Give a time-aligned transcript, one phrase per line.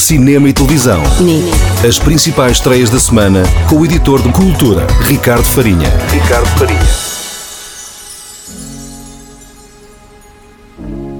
[0.00, 1.02] cinema e televisão.
[1.20, 1.50] Nini.
[1.86, 5.88] As principais estreias da semana com o editor de cultura, Ricardo Farinha.
[6.10, 6.80] Ricardo Farinha.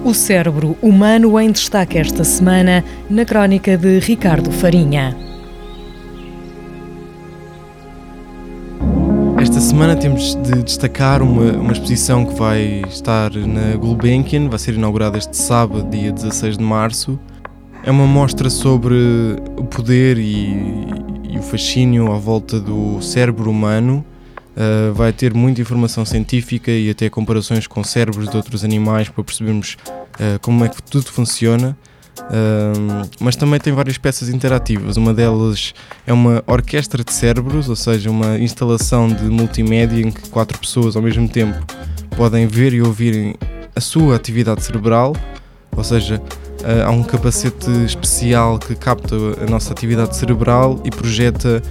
[0.03, 5.17] O cérebro humano em destaque esta semana na crónica de Ricardo Farinha.
[9.41, 14.75] Esta semana temos de destacar uma, uma exposição que vai estar na Gulbenkian, vai ser
[14.75, 17.19] inaugurada este sábado, dia 16 de março.
[17.83, 18.95] É uma mostra sobre
[19.57, 20.87] o poder e,
[21.31, 24.05] e o fascínio à volta do cérebro humano.
[24.51, 29.25] Uh, vai ter muita informação científica e até comparações com cérebros de outros animais para
[29.25, 29.79] percebermos
[30.17, 31.77] uh, como é que tudo funciona.
[32.19, 34.99] Uh, mas também tem várias peças interativas.
[34.99, 35.73] Uma delas
[36.07, 40.97] é uma orquestra de cérebros, ou seja, uma instalação de multimédia em que quatro pessoas
[40.97, 41.59] ao mesmo tempo
[42.15, 43.37] podem ver e ouvir
[43.75, 45.15] a sua atividade cerebral,
[45.75, 46.21] ou seja,
[46.61, 51.63] Uh, há um capacete especial que capta a nossa atividade cerebral e projeta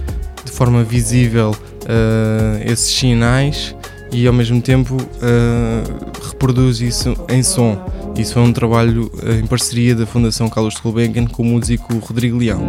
[0.44, 3.74] de forma visível uh, esses sinais
[4.12, 7.78] e ao mesmo tempo uh, reproduz isso em som.
[8.16, 9.10] Isso é um trabalho
[9.40, 12.60] em parceria da Fundação Carlos de Gulbenkian com o músico Rodrigo Leão.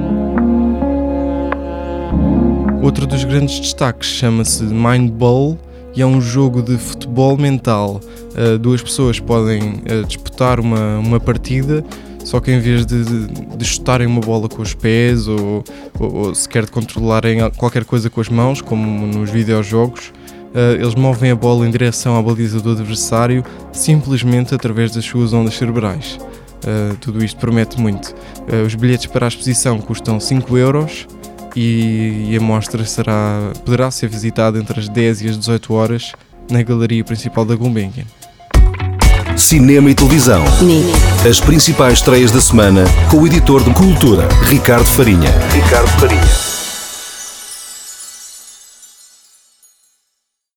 [2.81, 5.58] Outro dos grandes destaques chama-se Mind Bowl
[5.95, 8.00] e é um jogo de futebol mental.
[8.33, 11.83] Uh, duas pessoas podem uh, disputar uma, uma partida
[12.23, 13.27] só que em vez de, de,
[13.58, 15.64] de chutarem uma bola com os pés ou,
[16.00, 20.11] ou, ou sequer de controlarem qualquer coisa com as mãos, como nos videojogos,
[20.53, 25.33] uh, eles movem a bola em direção à baliza do adversário simplesmente através das suas
[25.33, 26.19] ondas cerebrais.
[26.63, 28.13] Uh, tudo isto promete muito.
[28.41, 31.08] Uh, os bilhetes para a exposição custam 5 euros
[31.56, 36.11] e, e a mostra será, poderá ser visitada entre as 10 e as 18 horas
[36.50, 38.06] na galeria principal da Gulbenkian.
[39.35, 40.44] Cinema e televisão.
[40.61, 41.10] Nini.
[41.27, 45.30] As principais estreias da semana com o editor de cultura, Ricardo Farinha.
[45.53, 46.50] Ricardo Farinha.